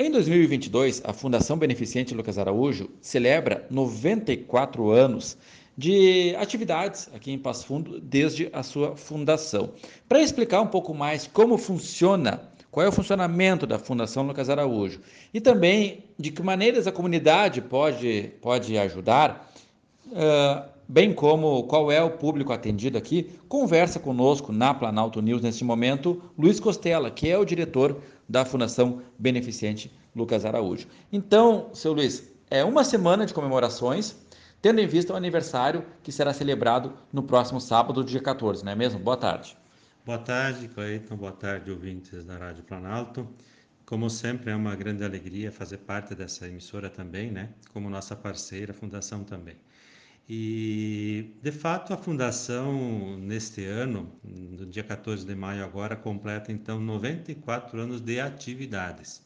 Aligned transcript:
Em 0.00 0.12
2022, 0.12 1.02
a 1.04 1.12
Fundação 1.12 1.58
Beneficente 1.58 2.14
Lucas 2.14 2.38
Araújo 2.38 2.88
celebra 3.00 3.66
94 3.68 4.92
anos 4.92 5.36
de 5.76 6.36
atividades 6.36 7.10
aqui 7.12 7.32
em 7.32 7.38
Passo 7.38 7.66
Fundo 7.66 7.98
desde 7.98 8.48
a 8.52 8.62
sua 8.62 8.94
fundação. 8.94 9.70
Para 10.08 10.22
explicar 10.22 10.60
um 10.60 10.68
pouco 10.68 10.94
mais 10.94 11.26
como 11.26 11.58
funciona, 11.58 12.48
qual 12.70 12.86
é 12.86 12.88
o 12.88 12.92
funcionamento 12.92 13.66
da 13.66 13.76
Fundação 13.76 14.24
Lucas 14.24 14.48
Araújo 14.48 15.00
e 15.34 15.40
também 15.40 16.04
de 16.16 16.30
que 16.30 16.44
maneiras 16.44 16.86
a 16.86 16.92
comunidade 16.92 17.60
pode, 17.60 18.30
pode 18.40 18.78
ajudar, 18.78 19.52
uh, 20.12 20.68
bem 20.86 21.12
como 21.12 21.64
qual 21.64 21.90
é 21.90 22.00
o 22.00 22.12
público 22.12 22.52
atendido 22.52 22.96
aqui, 22.96 23.32
conversa 23.48 23.98
conosco 23.98 24.52
na 24.52 24.72
Planalto 24.72 25.20
News 25.20 25.42
neste 25.42 25.64
momento 25.64 26.22
Luiz 26.38 26.60
Costela, 26.60 27.10
que 27.10 27.28
é 27.28 27.36
o 27.36 27.44
diretor 27.44 28.00
da 28.28 28.44
Fundação 28.44 29.02
Beneficente 29.18 29.90
Lucas 30.14 30.44
Araújo. 30.44 30.86
Então, 31.12 31.70
seu 31.72 31.92
Luiz, 31.92 32.30
é 32.50 32.64
uma 32.64 32.84
semana 32.84 33.24
de 33.24 33.32
comemorações, 33.32 34.16
tendo 34.60 34.80
em 34.80 34.86
vista 34.86 35.12
o 35.12 35.16
aniversário 35.16 35.84
que 36.02 36.12
será 36.12 36.32
celebrado 36.32 36.92
no 37.12 37.22
próximo 37.22 37.60
sábado, 37.60 38.04
dia 38.04 38.20
14, 38.20 38.64
não 38.64 38.72
é 38.72 38.74
mesmo? 38.74 38.98
Boa 38.98 39.16
tarde. 39.16 39.56
Boa 40.04 40.18
tarde, 40.18 40.68
Cleiton. 40.68 41.16
Boa 41.16 41.32
tarde, 41.32 41.70
ouvintes 41.70 42.24
da 42.24 42.36
Rádio 42.36 42.64
Planalto. 42.64 43.28
Como 43.84 44.10
sempre, 44.10 44.50
é 44.50 44.56
uma 44.56 44.74
grande 44.74 45.04
alegria 45.04 45.52
fazer 45.52 45.78
parte 45.78 46.14
dessa 46.14 46.46
emissora 46.46 46.90
também, 46.90 47.30
né? 47.30 47.50
Como 47.72 47.88
nossa 47.88 48.14
parceira, 48.14 48.72
a 48.72 48.74
Fundação 48.74 49.24
também. 49.24 49.56
E, 50.30 51.34
de 51.42 51.50
fato, 51.50 51.94
a 51.94 51.96
Fundação, 51.96 53.16
neste 53.18 53.64
ano, 53.64 54.12
no 54.22 54.66
dia 54.66 54.84
14 54.84 55.24
de 55.24 55.34
maio 55.34 55.64
agora, 55.64 55.96
completa, 55.96 56.52
então, 56.52 56.78
94 56.78 57.80
anos 57.80 58.02
de 58.02 58.20
atividades. 58.20 59.22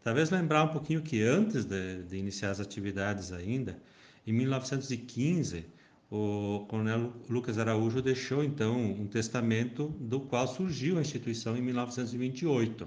Talvez 0.00 0.30
lembrar 0.30 0.62
um 0.62 0.68
pouquinho 0.68 1.02
que 1.02 1.22
antes 1.22 1.64
de, 1.64 2.04
de 2.04 2.16
iniciar 2.16 2.50
as 2.50 2.60
atividades 2.60 3.32
ainda, 3.32 3.76
em 4.24 4.32
1915, 4.32 5.66
o 6.08 6.64
coronel 6.68 7.12
Lucas 7.28 7.58
Araújo 7.58 8.00
deixou, 8.00 8.44
então, 8.44 8.76
um 8.80 9.08
testamento 9.08 9.88
do 9.98 10.20
qual 10.20 10.46
surgiu 10.46 10.98
a 10.98 11.00
instituição 11.00 11.56
em 11.56 11.62
1928. 11.62 12.86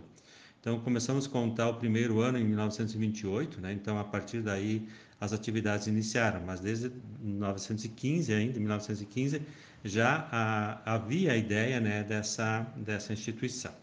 Então, 0.61 0.79
começamos 0.79 1.25
a 1.25 1.29
contar 1.29 1.69
o 1.69 1.73
primeiro 1.73 2.21
ano 2.21 2.37
em 2.37 2.45
1928, 2.45 3.59
né? 3.59 3.73
então, 3.73 3.99
a 3.99 4.05
partir 4.05 4.41
daí, 4.41 4.87
as 5.19 5.33
atividades 5.33 5.87
iniciaram, 5.87 6.41
mas 6.45 6.59
desde 6.59 6.91
1915 7.19 8.33
ainda, 8.33 8.59
1915, 8.59 9.41
já 9.83 10.27
a, 10.31 10.93
havia 10.93 11.31
a 11.31 11.37
ideia 11.37 11.79
né, 11.79 12.03
dessa, 12.03 12.61
dessa 12.75 13.13
instituição. 13.13 13.73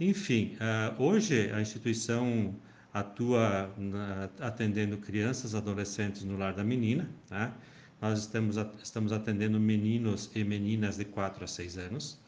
Enfim, 0.00 0.56
uh, 0.56 1.02
hoje 1.02 1.50
a 1.52 1.60
instituição 1.60 2.54
atua 2.92 3.72
na, 3.76 4.28
atendendo 4.40 4.96
crianças, 4.98 5.54
adolescentes 5.54 6.24
no 6.24 6.36
Lar 6.36 6.54
da 6.54 6.64
Menina, 6.64 7.08
né? 7.30 7.52
nós 8.00 8.20
estamos, 8.20 8.56
estamos 8.82 9.12
atendendo 9.12 9.60
meninos 9.60 10.30
e 10.34 10.42
meninas 10.42 10.96
de 10.96 11.04
4 11.04 11.44
a 11.44 11.46
6 11.46 11.78
anos 11.78 12.18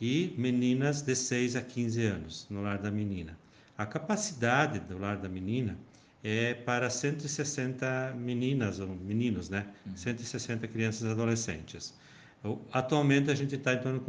e 0.00 0.34
meninas 0.36 1.02
de 1.02 1.14
6 1.14 1.56
a 1.56 1.62
15 1.62 2.04
anos 2.04 2.46
no 2.50 2.62
Lar 2.62 2.78
da 2.78 2.90
Menina. 2.90 3.38
A 3.78 3.86
capacidade 3.86 4.80
do 4.80 4.98
Lar 4.98 5.16
da 5.16 5.28
Menina 5.28 5.78
é 6.22 6.54
para 6.54 6.88
160 6.88 8.14
meninas 8.16 8.78
ou 8.78 8.88
meninos, 8.88 9.48
né? 9.48 9.66
160 9.96 10.66
uhum. 10.66 10.72
crianças 10.72 11.08
e 11.08 11.10
adolescentes. 11.10 11.94
Atualmente 12.72 13.30
a 13.30 13.34
gente 13.34 13.54
está 13.54 13.74
em, 13.74 13.78
torno 13.78 14.02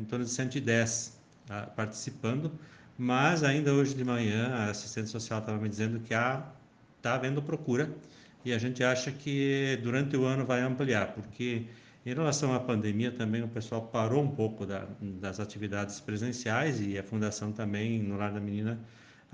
em 0.00 0.04
torno 0.04 0.24
de 0.24 0.30
110 0.30 1.18
tá, 1.46 1.62
participando, 1.62 2.52
mas 2.98 3.42
ainda 3.42 3.72
hoje 3.72 3.94
de 3.94 4.04
manhã 4.04 4.48
a 4.48 4.70
assistente 4.70 5.10
social 5.10 5.40
estava 5.40 5.58
me 5.58 5.68
dizendo 5.68 6.00
que 6.00 6.14
está 6.14 7.14
havendo 7.14 7.42
procura 7.42 7.90
e 8.44 8.52
a 8.52 8.58
gente 8.58 8.82
acha 8.82 9.10
que 9.10 9.78
durante 9.82 10.16
o 10.16 10.24
ano 10.24 10.46
vai 10.46 10.62
ampliar, 10.62 11.12
porque 11.12 11.66
em 12.04 12.14
relação 12.14 12.54
à 12.54 12.60
pandemia 12.60 13.10
também 13.10 13.42
o 13.42 13.48
pessoal 13.48 13.82
parou 13.82 14.22
um 14.22 14.30
pouco 14.30 14.64
da, 14.64 14.86
das 15.00 15.40
atividades 15.40 16.00
presenciais 16.00 16.80
e 16.80 16.96
a 16.96 17.02
fundação 17.02 17.52
também 17.52 18.02
no 18.02 18.16
Lar 18.16 18.32
da 18.32 18.40
Menina 18.40 18.78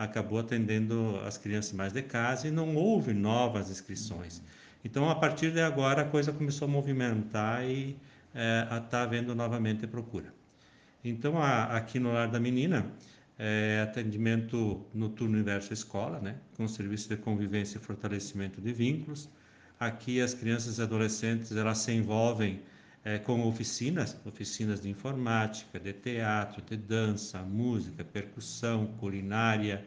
acabou 0.04 0.38
atendendo 0.38 1.20
as 1.26 1.38
crianças 1.38 1.72
mais 1.72 1.92
de 1.92 2.02
casa 2.02 2.48
e 2.48 2.50
não 2.50 2.74
houve 2.74 3.12
novas 3.12 3.70
inscrições. 3.70 4.42
Então, 4.84 5.08
a 5.08 5.14
partir 5.14 5.52
de 5.52 5.60
agora, 5.60 6.02
a 6.02 6.04
coisa 6.04 6.32
começou 6.32 6.66
a 6.66 6.70
movimentar 6.70 7.64
e 7.64 7.96
está 8.34 8.76
é, 8.76 8.80
tá 8.90 9.02
havendo 9.02 9.34
novamente 9.34 9.86
procura. 9.86 10.32
Então, 11.04 11.38
a, 11.38 11.64
aqui 11.76 11.98
no 11.98 12.12
Lar 12.12 12.28
da 12.28 12.40
Menina, 12.40 12.86
é, 13.38 13.80
atendimento 13.82 14.84
noturno 14.94 15.38
inverso 15.38 15.72
escola, 15.72 16.20
né, 16.20 16.36
com 16.56 16.66
serviço 16.66 17.08
de 17.08 17.16
convivência 17.16 17.78
e 17.78 17.80
fortalecimento 17.80 18.60
de 18.60 18.72
vínculos. 18.72 19.28
Aqui, 19.78 20.20
as 20.20 20.34
crianças 20.34 20.78
e 20.78 20.82
adolescentes 20.82 21.52
elas 21.52 21.78
se 21.78 21.92
envolvem 21.92 22.60
é, 23.04 23.18
com 23.18 23.46
oficinas, 23.46 24.16
oficinas 24.24 24.80
de 24.80 24.88
informática, 24.88 25.78
de 25.78 25.92
teatro, 25.92 26.62
de 26.62 26.76
dança, 26.76 27.38
música, 27.38 28.04
percussão, 28.04 28.86
culinária, 28.98 29.84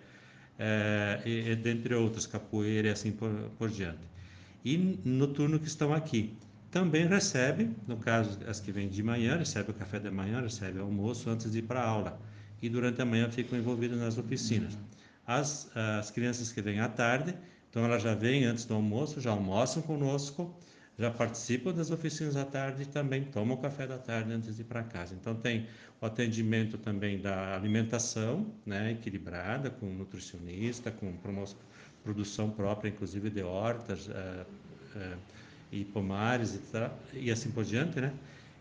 é, 0.59 1.22
e, 1.25 1.52
e, 1.52 1.56
dentre 1.56 1.94
outros, 1.96 2.25
capoeira 2.25 2.90
e 2.90 2.92
assim 2.92 3.12
por, 3.12 3.31
por 3.58 3.70
diante. 3.70 4.08
E 4.64 4.78
no 5.06 5.28
turno 5.28 5.59
que 5.59 5.68
estão 5.68 5.94
aqui, 5.94 6.36
também 6.72 7.08
recebe, 7.08 7.70
no 7.88 7.98
caso 7.98 8.38
as 8.48 8.59
que 8.59 8.72
vêm 8.72 8.90
de 8.90 9.02
manhã, 9.02 9.38
recebe 9.38 9.72
o 9.72 9.74
café 9.74 10.00
da 10.00 10.12
manhã, 10.12 10.42
recebe 10.42 10.80
o 10.80 10.84
almoço 10.84 11.30
antes 11.30 11.52
de 11.52 11.59
ir 11.59 11.62
para 11.62 11.81
a 11.81 11.88
aula. 11.88 12.20
E 12.62 12.68
durante 12.68 13.02
a 13.02 13.06
manhã 13.06 13.30
ficam 13.30 13.58
envolvidas 13.58 13.98
nas 13.98 14.18
oficinas. 14.18 14.78
As, 15.25 15.70
as 15.75 16.12
crianças 16.12 16.52
que 16.52 16.62
vêm 16.62 16.80
à 16.80 16.90
tarde, 16.90 17.36
então 17.70 17.86
elas 17.86 18.04
já 18.04 18.14
vêm 18.14 18.46
antes 18.46 18.66
do 18.66 18.74
almoço, 18.74 19.22
já 19.22 19.31
almoçam 19.31 19.81
conosco, 19.81 20.54
já 20.97 21.11
participam 21.11 21.73
das 21.73 21.91
oficinas 21.91 22.35
da 22.35 22.45
tarde 22.45 22.83
e 22.83 22.85
também 22.85 23.23
tomam 23.25 23.57
café 23.57 23.85
da 23.85 23.97
tarde 23.97 24.31
antes 24.31 24.56
de 24.56 24.61
ir 24.61 24.66
para 24.66 24.83
casa. 24.83 25.13
Então 25.13 25.35
tem 25.35 25.67
o 26.01 26.06
atendimento 26.06 26.78
também 26.78 27.19
da 27.19 27.56
alimentação, 27.56 28.47
né, 28.66 28.91
equilibrada, 28.91 29.69
com 29.69 29.88
nutricionista, 29.88 30.91
com 30.91 31.13
produção 32.03 32.50
própria, 32.50 32.89
inclusive 32.89 33.29
de 33.29 33.44
hortas 33.44 34.07
uh, 34.07 34.11
uh, 34.95 35.17
e 35.72 35.83
pomares 35.83 36.56
e, 37.13 37.19
e, 37.19 37.31
assim 37.31 37.51
por 37.51 37.66
diante, 37.66 38.00
né? 38.00 38.13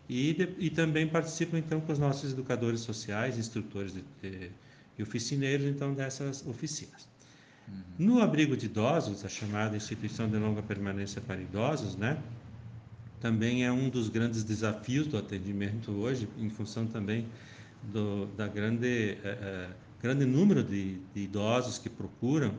E, 0.07 0.33
de, 0.33 0.49
e 0.59 0.69
também 0.69 1.07
participam 1.07 1.57
então 1.57 1.79
com 1.81 1.91
os 1.91 1.97
nossos 1.97 2.33
educadores 2.33 2.81
sociais, 2.81 3.37
instrutores 3.37 3.93
de, 3.93 4.03
de, 4.21 4.51
e 4.97 5.03
oficineiros 5.03 5.65
então 5.65 5.93
dessas 5.93 6.45
oficinas. 6.45 7.07
No 7.97 8.21
abrigo 8.21 8.57
de 8.57 8.65
idosos, 8.65 9.23
a 9.23 9.29
chamada 9.29 9.75
instituição 9.77 10.29
de 10.29 10.37
longa 10.37 10.61
permanência 10.61 11.21
para 11.21 11.39
idosos, 11.41 11.95
né? 11.95 12.17
Também 13.21 13.65
é 13.65 13.71
um 13.71 13.89
dos 13.89 14.09
grandes 14.09 14.43
desafios 14.43 15.07
do 15.07 15.17
atendimento 15.17 15.91
hoje, 15.91 16.27
em 16.37 16.49
função 16.49 16.85
também 16.85 17.25
do 17.83 18.25
da 18.35 18.47
grande 18.47 19.17
é, 19.23 19.69
grande 20.01 20.25
número 20.25 20.63
de, 20.63 20.99
de, 21.13 21.21
idosos 21.21 21.77
que 21.77 21.89
procuram, 21.89 22.53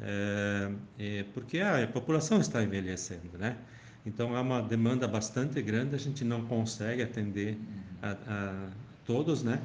é, 0.00 1.24
porque 1.32 1.60
a, 1.60 1.84
a 1.84 1.86
população 1.86 2.40
está 2.40 2.62
envelhecendo, 2.62 3.38
né? 3.38 3.56
Então 4.04 4.36
há 4.36 4.42
uma 4.42 4.60
demanda 4.60 5.08
bastante 5.08 5.62
grande, 5.62 5.94
a 5.94 5.98
gente 5.98 6.24
não 6.24 6.44
consegue 6.44 7.02
atender 7.02 7.56
a, 8.02 8.10
a 8.10 8.68
todos, 9.06 9.42
né? 9.42 9.62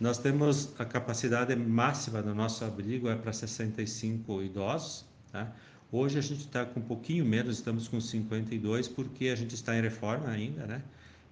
Nós 0.00 0.16
temos 0.16 0.72
a 0.78 0.84
capacidade 0.86 1.54
máxima 1.54 2.22
do 2.22 2.34
nosso 2.34 2.64
abrigo 2.64 3.08
é 3.08 3.14
para 3.14 3.34
65 3.34 4.42
idosos. 4.42 5.04
Tá? 5.30 5.52
Hoje 5.92 6.18
a 6.18 6.22
gente 6.22 6.40
está 6.40 6.64
com 6.64 6.80
um 6.80 6.82
pouquinho 6.82 7.24
menos, 7.26 7.56
estamos 7.56 7.86
com 7.86 8.00
52, 8.00 8.88
porque 8.88 9.28
a 9.28 9.34
gente 9.34 9.54
está 9.54 9.76
em 9.76 9.82
reforma 9.82 10.30
ainda, 10.30 10.66
né? 10.66 10.82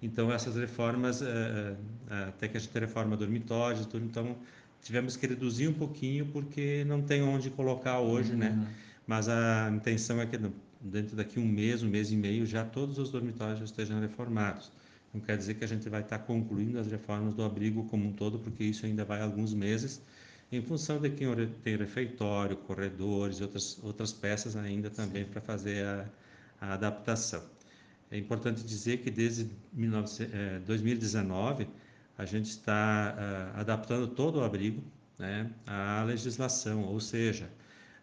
Então 0.01 0.31
essas 0.31 0.55
reformas, 0.55 1.21
é, 1.21 1.75
até 2.27 2.47
que 2.47 2.57
a 2.57 2.59
gente 2.59 2.77
reforma 2.77 3.17
dormitórios, 3.17 3.85
tudo, 3.87 4.05
então 4.05 4.35
tivemos 4.83 5.17
que 5.17 5.25
reduzir 5.25 5.67
um 5.67 5.73
pouquinho 5.73 6.27
porque 6.27 6.85
não 6.85 7.01
tem 7.01 7.23
onde 7.23 7.49
colocar 7.49 7.99
hoje, 7.99 8.33
né? 8.33 8.49
uhum. 8.49 8.57
né? 8.57 8.67
Mas 9.07 9.27
a 9.27 9.71
intenção 9.73 10.21
é 10.21 10.27
que 10.27 10.37
dentro 10.79 11.15
daqui 11.15 11.39
um 11.39 11.47
mês, 11.47 11.81
um 11.81 11.89
mês 11.89 12.11
e 12.11 12.15
meio, 12.15 12.45
já 12.45 12.63
todos 12.63 12.99
os 12.99 13.09
dormitórios 13.09 13.61
estejam 13.61 13.99
reformados. 13.99 14.71
Não 15.13 15.21
quer 15.21 15.37
dizer 15.37 15.55
que 15.55 15.63
a 15.63 15.67
gente 15.67 15.89
vai 15.89 16.01
estar 16.01 16.19
concluindo 16.19 16.79
as 16.79 16.87
reformas 16.87 17.33
do 17.33 17.43
abrigo 17.43 17.83
como 17.85 18.07
um 18.07 18.13
todo, 18.13 18.39
porque 18.39 18.63
isso 18.63 18.85
ainda 18.85 19.03
vai 19.03 19.21
alguns 19.21 19.53
meses, 19.53 20.01
em 20.51 20.61
função 20.61 20.99
de 20.99 21.09
quem 21.09 21.27
tem 21.63 21.77
refeitório, 21.77 22.57
corredores 22.57 23.41
outras, 23.41 23.79
outras 23.83 24.11
peças 24.11 24.55
ainda 24.55 24.89
também 24.89 25.25
para 25.25 25.41
fazer 25.41 25.85
a, 25.85 26.09
a, 26.61 26.73
adaptação. 26.73 27.43
É 28.11 28.17
importante 28.17 28.63
dizer 28.63 28.97
que 28.97 29.11
desde 29.11 29.49
19, 29.71 30.29
é, 30.31 30.59
2019 30.59 31.67
a 32.17 32.25
gente 32.25 32.49
está 32.49 33.15
uh, 33.55 33.59
adaptando 33.59 34.07
todo 34.07 34.39
o 34.39 34.43
abrigo 34.43 34.83
né, 35.17 35.51
à 35.65 36.03
legislação, 36.03 36.83
ou 36.83 36.99
seja, 36.99 37.49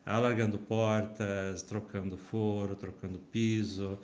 alargando 0.07 0.59
portas, 0.59 1.63
trocando 1.63 2.17
foro, 2.17 2.77
trocando 2.77 3.19
piso, 3.19 3.99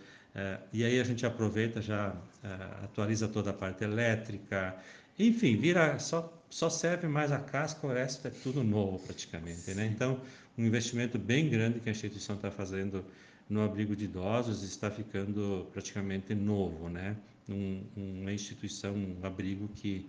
e 0.72 0.84
aí 0.84 1.00
a 1.00 1.04
gente 1.04 1.26
aproveita, 1.26 1.82
já 1.82 2.14
é, 2.42 2.48
atualiza 2.84 3.28
toda 3.28 3.50
a 3.50 3.52
parte 3.52 3.84
elétrica, 3.84 4.76
enfim, 5.18 5.56
vira 5.56 5.98
só 5.98 6.32
só 6.52 6.68
serve 6.68 7.08
mais 7.08 7.32
a 7.32 7.38
casca, 7.38 7.86
o 7.86 7.90
resto 7.90 8.28
é 8.28 8.30
tudo 8.30 8.62
novo 8.62 8.98
praticamente, 8.98 9.72
né? 9.72 9.86
Então, 9.86 10.20
um 10.56 10.66
investimento 10.66 11.18
bem 11.18 11.48
grande 11.48 11.80
que 11.80 11.88
a 11.88 11.92
instituição 11.92 12.36
está 12.36 12.50
fazendo 12.50 13.02
no 13.48 13.62
abrigo 13.62 13.96
de 13.96 14.04
idosos 14.04 14.62
está 14.62 14.90
ficando 14.90 15.66
praticamente 15.72 16.34
novo, 16.34 16.90
né? 16.90 17.16
Um, 17.48 17.82
uma 17.96 18.32
instituição, 18.32 18.94
um 18.94 19.24
abrigo 19.24 19.66
que 19.68 20.06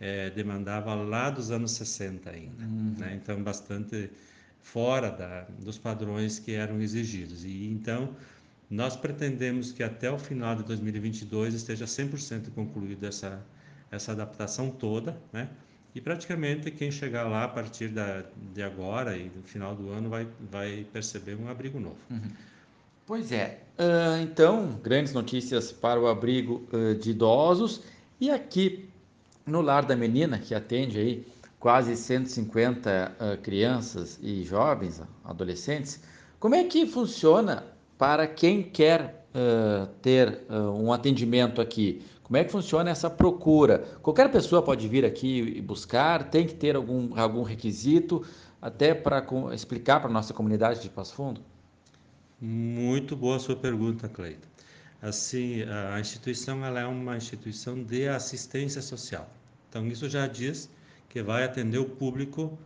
é, 0.00 0.30
demandava 0.30 0.94
lá 0.96 1.30
dos 1.30 1.52
anos 1.52 1.70
60 1.72 2.28
ainda, 2.28 2.64
uhum. 2.64 2.94
né? 2.98 3.20
Então, 3.22 3.40
bastante 3.40 4.10
fora 4.62 5.10
da, 5.10 5.42
dos 5.60 5.78
padrões 5.78 6.40
que 6.40 6.52
eram 6.52 6.80
exigidos. 6.80 7.44
E 7.44 7.68
então, 7.68 8.16
nós 8.74 8.96
pretendemos 8.96 9.70
que 9.70 9.82
até 9.82 10.10
o 10.10 10.18
final 10.18 10.56
de 10.56 10.64
2022 10.64 11.54
esteja 11.54 11.84
100% 11.84 12.50
concluída 12.54 13.06
essa, 13.06 13.40
essa 13.90 14.12
adaptação 14.12 14.68
toda, 14.68 15.16
né? 15.32 15.48
E 15.94 16.00
praticamente 16.00 16.72
quem 16.72 16.90
chegar 16.90 17.22
lá 17.28 17.44
a 17.44 17.48
partir 17.48 17.86
da, 17.86 18.24
de 18.52 18.62
agora 18.62 19.16
e 19.16 19.30
no 19.30 19.44
final 19.44 19.76
do 19.76 19.90
ano 19.90 20.10
vai, 20.10 20.26
vai 20.50 20.84
perceber 20.92 21.36
um 21.36 21.48
abrigo 21.48 21.78
novo. 21.78 21.98
Uhum. 22.10 22.30
Pois 23.06 23.30
é. 23.30 23.60
Uh, 23.78 24.20
então, 24.22 24.80
grandes 24.82 25.12
notícias 25.12 25.70
para 25.70 26.00
o 26.00 26.08
abrigo 26.08 26.66
uh, 26.72 26.96
de 26.96 27.10
idosos. 27.10 27.82
E 28.20 28.28
aqui 28.28 28.88
no 29.46 29.60
Lar 29.60 29.84
da 29.84 29.94
Menina, 29.94 30.36
que 30.36 30.52
atende 30.52 30.98
aí 30.98 31.26
quase 31.60 31.96
150 31.96 32.90
uh, 32.90 33.24
ah, 33.24 33.36
crianças 33.36 34.18
e 34.20 34.42
jovens, 34.42 35.00
adolescentes, 35.24 36.00
como 36.40 36.56
é 36.56 36.64
que 36.64 36.86
funciona 36.86 37.64
para 37.98 38.26
quem 38.26 38.62
quer 38.62 39.26
ter 40.02 40.42
um 40.50 40.92
atendimento 40.92 41.60
aqui? 41.60 42.02
Como 42.22 42.36
é 42.36 42.44
que 42.44 42.50
funciona 42.50 42.90
essa 42.90 43.10
procura? 43.10 43.84
Qualquer 44.00 44.30
pessoa 44.30 44.62
pode 44.62 44.88
vir 44.88 45.04
aqui 45.04 45.40
e 45.56 45.60
buscar, 45.60 46.30
tem 46.30 46.46
que 46.46 46.54
ter 46.54 46.74
algum, 46.74 47.18
algum 47.18 47.42
requisito, 47.42 48.24
até 48.62 48.94
para 48.94 49.22
explicar 49.52 50.00
para 50.00 50.08
a 50.08 50.12
nossa 50.12 50.32
comunidade 50.32 50.80
de 50.80 50.88
Passo 50.88 51.14
Fundo? 51.14 51.42
Muito 52.40 53.14
boa 53.14 53.36
a 53.36 53.38
sua 53.38 53.56
pergunta, 53.56 54.08
Cleiton. 54.08 54.48
Assim, 55.02 55.62
a 55.94 56.00
instituição 56.00 56.64
ela 56.64 56.80
é 56.80 56.86
uma 56.86 57.16
instituição 57.16 57.82
de 57.82 58.08
assistência 58.08 58.80
social. 58.80 59.28
Então, 59.68 59.86
isso 59.86 60.08
já 60.08 60.26
diz 60.26 60.70
que 61.10 61.22
vai 61.22 61.44
atender 61.44 61.78
o 61.78 61.84
público 61.84 62.58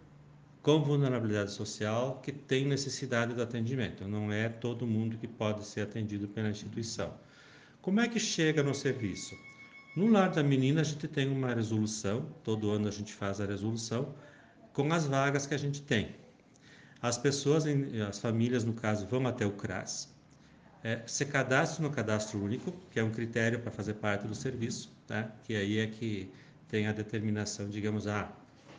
com 0.68 0.82
vulnerabilidade 0.82 1.50
social 1.52 2.20
que 2.22 2.30
tem 2.30 2.66
necessidade 2.66 3.32
do 3.32 3.40
atendimento. 3.40 4.06
Não 4.06 4.30
é 4.30 4.50
todo 4.50 4.86
mundo 4.86 5.16
que 5.16 5.26
pode 5.26 5.64
ser 5.64 5.80
atendido 5.80 6.28
pela 6.28 6.50
instituição. 6.50 7.14
Como 7.80 8.00
é 8.00 8.06
que 8.06 8.20
chega 8.20 8.62
no 8.62 8.74
serviço? 8.74 9.34
No 9.96 10.10
Lar 10.10 10.30
da 10.30 10.42
Menina, 10.42 10.82
a 10.82 10.84
gente 10.84 11.08
tem 11.08 11.26
uma 11.26 11.54
resolução, 11.54 12.26
todo 12.44 12.70
ano 12.70 12.86
a 12.86 12.90
gente 12.90 13.14
faz 13.14 13.40
a 13.40 13.46
resolução, 13.46 14.14
com 14.74 14.92
as 14.92 15.06
vagas 15.06 15.46
que 15.46 15.54
a 15.54 15.58
gente 15.58 15.80
tem. 15.80 16.14
As 17.00 17.16
pessoas, 17.16 17.64
as 18.06 18.18
famílias, 18.18 18.62
no 18.62 18.74
caso, 18.74 19.06
vão 19.06 19.26
até 19.26 19.46
o 19.46 19.52
CRAS, 19.52 20.14
é, 20.84 21.00
se 21.06 21.24
cadastram 21.24 21.88
no 21.88 21.94
cadastro 21.94 22.44
único, 22.44 22.74
que 22.90 23.00
é 23.00 23.02
um 23.02 23.10
critério 23.10 23.58
para 23.60 23.70
fazer 23.70 23.94
parte 23.94 24.26
do 24.26 24.34
serviço, 24.34 24.92
tá? 25.06 25.32
que 25.44 25.56
aí 25.56 25.78
é 25.78 25.86
que 25.86 26.30
tem 26.68 26.86
a 26.86 26.92
determinação, 26.92 27.70
digamos, 27.70 28.06
ah, 28.06 28.30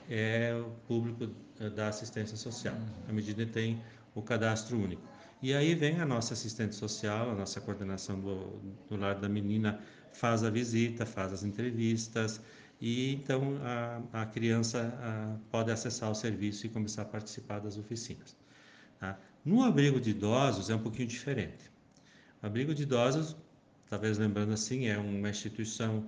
é 0.09 0.53
o 0.55 0.71
público 0.87 1.27
da 1.75 1.89
assistência 1.89 2.35
social, 2.35 2.75
à 3.07 3.13
medida 3.13 3.45
que 3.45 3.51
tem 3.51 3.81
o 4.15 4.21
cadastro 4.21 4.77
único. 4.77 5.01
E 5.41 5.53
aí 5.53 5.75
vem 5.75 6.01
a 6.01 6.05
nossa 6.05 6.33
assistente 6.33 6.75
social, 6.75 7.31
a 7.31 7.35
nossa 7.35 7.61
coordenação 7.61 8.19
do, 8.19 8.59
do 8.89 8.97
lado 8.97 9.21
da 9.21 9.29
menina 9.29 9.79
faz 10.11 10.43
a 10.43 10.49
visita, 10.49 11.05
faz 11.05 11.31
as 11.31 11.43
entrevistas, 11.43 12.41
e 12.81 13.13
então 13.13 13.57
a, 13.61 14.21
a 14.21 14.25
criança 14.25 14.93
a, 15.01 15.37
pode 15.51 15.71
acessar 15.71 16.09
o 16.09 16.15
serviço 16.15 16.65
e 16.65 16.69
começar 16.69 17.03
a 17.03 17.05
participar 17.05 17.59
das 17.59 17.77
oficinas. 17.77 18.35
Tá? 18.99 19.17
No 19.45 19.63
abrigo 19.63 19.99
de 19.99 20.09
idosos 20.09 20.69
é 20.69 20.75
um 20.75 20.79
pouquinho 20.79 21.07
diferente. 21.07 21.71
O 22.41 22.45
abrigo 22.45 22.73
de 22.73 22.83
idosos, 22.83 23.35
talvez 23.89 24.17
lembrando 24.17 24.53
assim, 24.53 24.87
é 24.87 24.97
uma 24.97 25.29
instituição 25.29 26.05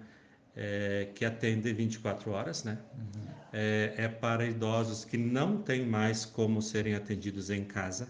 é, 0.55 1.09
que 1.15 1.25
atende 1.25 1.71
24 1.73 2.31
horas, 2.31 2.63
né? 2.63 2.77
Uhum. 2.93 3.31
É, 3.53 3.93
é, 3.97 4.07
para 4.07 4.45
idosos 4.45 5.03
que 5.03 5.17
não 5.17 5.61
têm 5.61 5.85
mais 5.85 6.25
como 6.25 6.61
serem 6.61 6.95
atendidos 6.95 7.49
em 7.49 7.63
casa, 7.63 8.09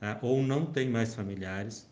tá? 0.00 0.18
ou 0.22 0.42
não 0.42 0.64
têm 0.64 0.88
mais 0.88 1.14
familiares, 1.14 1.86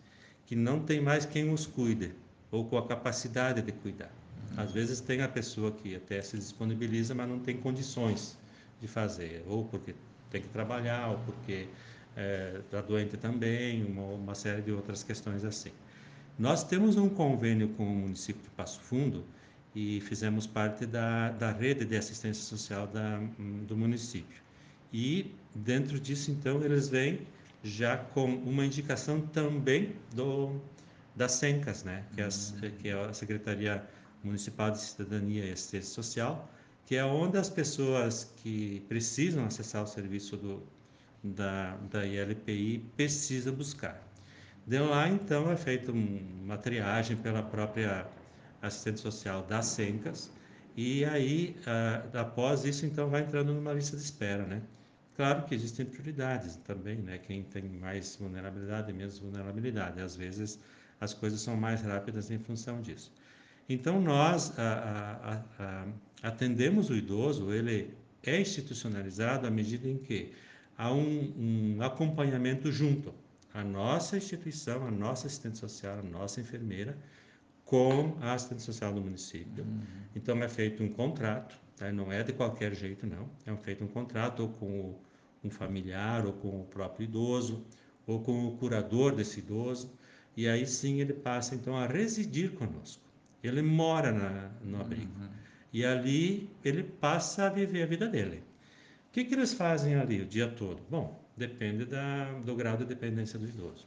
que 0.47 0.57
não 0.57 0.81
tem 0.81 1.01
mais 1.01 1.27
quem 1.27 1.53
os 1.53 1.67
cuide, 1.67 2.15
ou 2.51 2.65
com 2.65 2.79
a 2.79 2.87
capacidade 2.87 3.61
de 3.63 3.73
cuidar. 3.73 4.11
Às 4.57 4.73
vezes 4.73 5.01
tem 5.01 5.23
a 5.23 5.29
pessoa 5.29 5.73
que 5.73 5.97
até 5.97 6.21
se 6.21 6.37
disponibiliza, 6.37 7.15
mas 7.15 7.29
não 7.29 7.39
tem 7.39 7.57
condições 7.57 8.37
de 8.81 8.89
fazer, 8.89 9.43
ou 9.47 9.65
porque 9.65 9.95
tem 10.31 10.43
que 10.43 10.49
trabalhar, 10.49 11.09
ou 11.09 11.19
porque 11.19 11.69
está 12.59 12.79
é, 12.79 12.83
doente 12.83 13.17
também, 13.17 13.85
uma, 13.85 14.03
uma, 14.03 14.35
série 14.35 14.61
de 14.61 14.73
outras 14.73 15.03
questões 15.03 15.45
assim. 15.45 15.71
Nós 16.39 16.65
temos 16.65 16.97
um 16.97 17.09
convênio 17.09 17.69
com 17.71 17.85
o 17.85 17.95
município 17.95 18.43
de 18.43 18.51
Passo 18.51 18.81
Fundo 18.81 19.25
e 19.75 20.01
fizemos 20.03 20.47
parte 20.47 20.85
da, 20.87 21.31
da 21.31 21.51
rede 21.51 21.85
de 21.85 21.97
assistência 21.97 22.43
social 22.43 22.87
da, 22.87 23.21
do 23.67 23.77
município. 23.77 24.43
E 24.93 25.35
dentro 25.55 25.99
disso, 25.99 26.31
então, 26.31 26.63
eles 26.63 26.89
vêm 26.89 27.27
já 27.63 27.97
com 27.97 28.27
uma 28.27 28.67
indicação 28.67 29.21
também 29.21 29.95
do, 30.15 30.61
das 31.17 31.33
SENCAS, 31.33 31.85
né? 31.85 32.05
que, 32.15 32.21
é 32.21 32.25
a, 32.25 32.71
que 32.71 32.89
é 32.89 32.93
a 32.93 33.13
Secretaria 33.13 33.87
Municipal 34.23 34.71
de 34.71 34.81
Cidadania 34.81 35.47
e 35.47 35.53
Assistência 35.53 35.95
Social, 35.95 36.51
que 36.85 36.97
é 36.97 37.05
onde 37.05 37.39
as 37.39 37.49
pessoas 37.49 38.31
que 38.43 38.85
precisam 38.89 39.47
acessar 39.47 39.83
o 39.83 39.87
serviço 39.87 40.37
do, 40.37 40.63
da, 41.23 41.77
da 41.91 42.05
ILPI 42.05 42.85
precisam 42.97 43.55
buscar. 43.55 44.03
De 44.67 44.79
lá, 44.79 45.09
então, 45.09 45.51
é 45.51 45.57
feita 45.57 45.91
uma 45.91 46.59
triagem 46.59 47.17
pela 47.17 47.43
própria 47.43 48.07
assistente 48.63 49.01
social 49.01 49.43
das 49.43 49.67
SENCAS, 49.67 50.31
e 50.77 51.05
aí, 51.05 51.57
ah, 51.67 52.03
após 52.21 52.65
isso, 52.65 52.87
então, 52.87 53.11
vai 53.11 53.23
entrando 53.23 53.53
numa 53.53 53.73
lista 53.73 53.97
de 53.97 54.03
espera, 54.03 54.47
né? 54.47 54.63
Claro 55.17 55.45
que 55.45 55.55
existem 55.55 55.85
prioridades 55.85 56.57
também, 56.65 56.97
né? 56.97 57.19
Quem 57.19 57.43
tem 57.43 57.65
mais 57.65 58.17
vulnerabilidade 58.17 58.91
e 58.91 58.95
menos 58.95 59.19
vulnerabilidade. 59.19 60.01
Às 60.01 60.17
vezes, 60.17 60.59
as 61.01 61.13
coisas 61.13 61.41
são 61.43 61.57
mais 61.57 61.83
rápidas 61.83 62.31
em 62.31 62.39
função 62.39 62.81
disso. 62.81 63.13
Então, 63.69 64.01
nós 64.01 64.59
a, 64.59 65.45
a, 65.59 65.65
a, 65.65 65.87
atendemos 66.23 66.89
o 66.89 66.95
idoso, 66.95 67.53
ele 67.53 67.95
é 68.23 68.41
institucionalizado 68.41 69.47
à 69.47 69.51
medida 69.51 69.87
em 69.87 69.99
que 69.99 70.33
há 70.79 70.93
um, 70.93 71.77
um 71.77 71.83
acompanhamento 71.83 72.73
junto. 72.73 73.13
A 73.53 73.63
nossa 73.63 74.17
instituição, 74.17 74.87
a 74.87 74.91
nossa 74.91 75.27
assistente 75.27 75.59
social, 75.59 75.99
a 75.99 76.03
nossa 76.03 76.41
enfermeira, 76.41 76.97
com 77.73 78.19
a 78.21 78.35
assistente 78.35 78.61
social 78.61 78.93
do 78.93 79.01
município. 79.01 79.65
Uhum. 79.65 79.81
Então, 80.15 80.43
é 80.43 80.49
feito 80.49 80.83
um 80.83 80.91
contrato, 80.91 81.59
tá? 81.75 81.91
não 81.91 82.13
é 82.13 82.23
de 82.23 82.31
qualquer 82.31 82.75
jeito, 82.75 83.07
não. 83.07 83.31
É 83.47 83.57
feito 83.57 83.83
um 83.83 83.89
contrato 83.89 84.41
ou 84.41 84.51
com 84.51 84.95
um 85.43 85.49
familiar, 85.49 86.27
ou 86.27 86.35
com 86.35 86.61
o 86.61 86.65
próprio 86.65 87.05
idoso, 87.05 87.65
ou 88.07 88.21
com 88.21 88.47
o 88.47 88.59
curador 88.59 89.15
desse 89.15 89.39
idoso, 89.39 89.91
e 90.37 90.47
aí 90.47 90.67
sim 90.67 91.01
ele 91.01 91.15
passa, 91.15 91.55
então, 91.55 91.75
a 91.75 91.87
residir 91.87 92.53
conosco. 92.53 93.03
Ele 93.43 93.63
mora 93.63 94.13
na, 94.13 94.51
no 94.63 94.79
abrigo. 94.79 95.11
Uhum. 95.19 95.31
E 95.73 95.83
ali 95.83 96.51
ele 96.63 96.83
passa 96.83 97.47
a 97.47 97.49
viver 97.49 97.85
a 97.85 97.87
vida 97.87 98.07
dele. 98.07 98.45
O 99.09 99.13
que, 99.13 99.25
que 99.25 99.33
eles 99.33 99.55
fazem 99.55 99.95
ali 99.95 100.21
o 100.21 100.27
dia 100.27 100.47
todo? 100.47 100.83
Bom, 100.91 101.25
depende 101.35 101.87
da, 101.87 102.33
do 102.41 102.55
grau 102.55 102.77
de 102.77 102.85
dependência 102.85 103.39
do 103.39 103.49
idoso. 103.49 103.87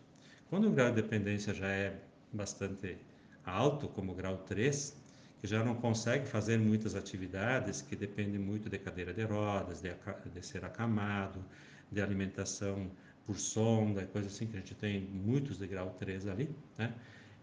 Quando 0.49 0.69
o 0.69 0.71
grau 0.71 0.89
de 0.89 1.03
dependência 1.03 1.53
já 1.53 1.67
é 1.67 1.99
bastante 2.33 2.97
alto, 3.45 3.87
como 3.89 4.11
o 4.11 4.15
grau 4.15 4.37
3, 4.37 4.95
que 5.41 5.47
já 5.47 5.63
não 5.63 5.75
consegue 5.75 6.27
fazer 6.27 6.57
muitas 6.57 6.95
atividades, 6.95 7.81
que 7.81 7.95
dependem 7.95 8.39
muito 8.39 8.69
de 8.69 8.79
cadeira 8.79 9.13
de 9.13 9.23
rodas, 9.23 9.81
de, 9.81 9.91
de 10.33 10.45
ser 10.45 10.65
acamado, 10.65 11.43
de 11.91 12.01
alimentação 12.01 12.89
por 13.25 13.37
sonda, 13.37 14.05
coisa 14.05 14.27
assim, 14.27 14.47
que 14.47 14.55
a 14.55 14.59
gente 14.59 14.75
tem 14.75 15.01
muitos 15.01 15.57
de 15.57 15.67
grau 15.67 15.95
3 15.99 16.27
ali, 16.27 16.49
né? 16.77 16.93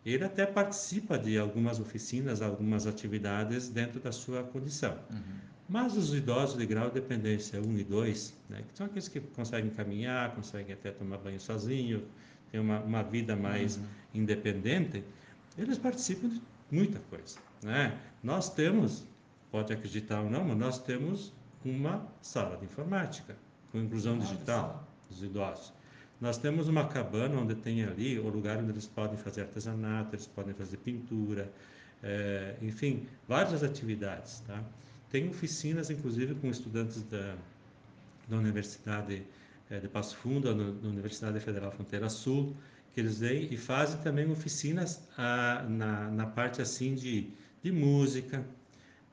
ele 0.05 0.25
até 0.25 0.45
participa 0.45 1.19
de 1.19 1.39
algumas 1.39 1.79
oficinas, 1.79 2.43
algumas 2.43 2.87
atividades 2.87 3.69
dentro 3.69 4.01
da 4.01 4.11
sua 4.11 4.43
condição. 4.43 4.99
Uhum. 5.11 5.23
Mas 5.69 5.97
os 5.97 6.13
idosos 6.13 6.59
de 6.59 6.67
grau 6.67 6.89
de 6.89 6.95
dependência 6.95 7.61
1 7.61 7.79
e 7.79 7.85
2, 7.85 8.35
né, 8.51 8.63
que 8.69 8.77
são 8.77 8.87
aqueles 8.87 9.09
que 9.09 9.21
conseguem 9.21 9.71
caminhar, 9.71 10.35
conseguem 10.35 10.75
até 10.75 10.91
tomar 10.91 11.19
banho 11.19 11.41
sozinho, 11.41 12.05
têm 12.51 12.61
uma, 12.61 12.81
uma 12.81 13.03
vida 13.03 13.37
mais 13.37 13.77
uhum. 13.77 13.85
independente, 14.15 15.05
eles 15.59 15.79
participam 15.79 16.29
de 16.29 16.41
muita 16.71 16.99
coisa. 17.11 17.39
Né? 17.63 17.99
Nós 18.23 18.49
temos, 18.49 19.05
pode 19.51 19.73
acreditar 19.73 20.21
ou 20.21 20.31
não, 20.31 20.45
mas 20.45 20.57
nós 20.57 20.79
temos 20.79 21.33
uma 21.65 22.07
sala 22.21 22.57
de 22.57 22.65
informática 22.65 23.37
com 23.71 23.79
inclusão 23.79 24.19
digital 24.19 24.87
dos 25.09 25.23
idosos. 25.23 25.73
Nós 26.21 26.39
temos 26.39 26.69
uma 26.69 26.87
cabana 26.87 27.41
onde 27.41 27.55
tem 27.55 27.85
ali 27.85 28.19
o 28.19 28.29
lugar 28.29 28.59
onde 28.59 28.71
eles 28.71 28.87
podem 28.87 29.17
fazer 29.17 29.43
artesanato, 29.43 30.15
eles 30.15 30.27
podem 30.27 30.55
fazer 30.55 30.77
pintura, 30.79 31.53
é, 32.03 32.57
enfim, 32.63 33.07
várias 33.27 33.63
atividades. 33.63 34.41
Tá? 34.47 34.63
tem 35.13 35.29
oficinas, 35.29 35.91
inclusive, 35.91 36.35
com 36.37 36.49
estudantes 36.49 37.03
da, 37.03 37.37
da 38.27 38.37
Universidade 38.39 39.23
é, 39.69 39.79
de 39.79 39.87
Passo 39.87 40.17
Fundo, 40.17 40.49
da, 40.49 40.71
da 40.81 40.89
Universidade 40.89 41.39
Federal 41.39 41.71
Fronteira 41.71 42.09
Sul, 42.09 42.57
que 42.93 43.01
eles 43.01 43.19
vêm 43.19 43.49
e 43.51 43.57
fazem 43.57 43.99
também 44.01 44.31
oficinas 44.31 45.03
ah, 45.17 45.65
na, 45.69 46.11
na 46.11 46.27
parte 46.27 46.61
assim 46.61 46.95
de, 46.95 47.31
de 47.63 47.73
música, 47.73 48.45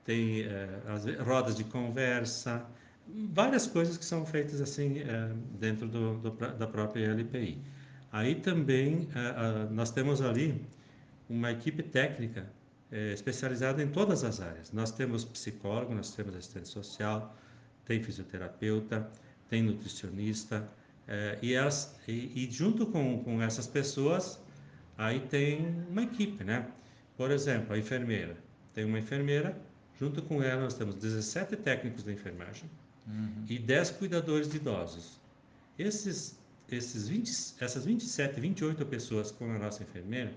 tem 0.03 0.41
eh, 0.41 0.81
as 0.88 1.05
rodas 1.19 1.55
de 1.55 1.63
conversa, 1.63 2.65
várias 3.31 3.67
coisas 3.67 3.95
que 3.95 4.03
são 4.03 4.25
feitas 4.25 4.59
assim 4.59 5.00
eh, 5.00 5.31
dentro 5.59 5.88
do, 5.88 6.17
do, 6.17 6.31
da 6.31 6.65
própria 6.65 7.12
LPI. 7.12 7.62
Aí 8.12 8.36
também 8.36 9.07
eh, 9.15 9.67
nós 9.69 9.91
temos 9.91 10.19
ali 10.21 10.65
uma 11.29 11.51
equipe 11.51 11.83
técnica 11.83 12.51
especializada 13.13 13.83
em 13.83 13.88
todas 13.88 14.24
as 14.24 14.41
áreas. 14.41 14.71
Nós 14.71 14.91
temos 14.91 15.24
psicólogo, 15.24 15.93
nós 15.93 16.15
temos 16.15 16.36
assistente 16.36 16.67
social, 16.67 17.38
tem 17.86 18.01
fisioterapeuta, 18.01 19.07
tem 19.48 19.62
nutricionista, 19.62 20.67
e, 21.42 21.54
elas, 21.54 21.96
e, 22.08 22.44
e 22.44 22.51
junto 22.51 22.86
com, 22.86 23.24
com 23.24 23.42
essas 23.42 23.66
pessoas, 23.66 24.39
aí 24.98 25.20
tem 25.22 25.66
uma 25.89 26.04
equipe, 26.04 26.44
né? 26.44 26.68
Por 27.18 27.32
exemplo, 27.32 27.74
a 27.74 27.78
enfermeira. 27.80 28.38
Tem 28.74 28.86
uma 28.86 29.00
enfermeira, 29.00 29.60
junto 30.00 30.22
com 30.22 30.42
ela 30.44 30.62
nós 30.62 30.75
temos 30.75 30.96
17 30.96 31.56
técnicos 31.58 32.04
de 32.04 32.13
enfermagem, 32.13 32.70
uhum. 33.08 33.46
e 33.50 33.58
10 33.58 33.92
cuidadores 33.92 34.50
de 34.50 34.58
idosos. 34.58 35.20
Esses, 35.78 36.39
esses 36.72 37.08
20, 37.08 37.56
essas 37.60 37.86
27, 37.86 38.39
28 38.39 38.86
pessoas 38.86 39.32
com 39.32 39.50
a 39.51 39.58
nossa 39.58 39.82
enfermeira 39.84 40.32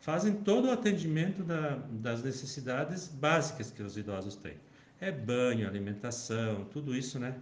fazem 0.00 0.34
todo 0.34 0.68
o 0.68 0.70
atendimento 0.70 1.42
da, 1.42 1.76
das 1.90 2.22
necessidades 2.22 3.08
básicas 3.08 3.70
que 3.70 3.82
os 3.82 3.96
idosos 3.96 4.36
têm. 4.36 4.56
É 5.00 5.10
banho, 5.10 5.66
alimentação, 5.66 6.64
tudo 6.66 6.94
isso, 6.94 7.18
né? 7.18 7.34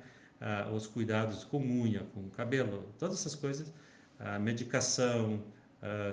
Ah, 0.45 0.69
os 0.73 0.89
cuidados 0.89 1.45
com 1.45 1.59
unha, 1.59 2.01
com 2.13 2.29
cabelo, 2.31 2.93
todas 2.99 3.21
essas 3.21 3.37
coisas, 3.37 3.73
a 4.19 4.41
medicação, 4.41 5.41